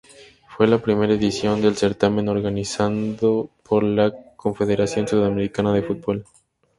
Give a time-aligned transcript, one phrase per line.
[0.49, 6.25] Fue la primera edición del certamen, organizado por la Confederación Sudamericana de Fútbol.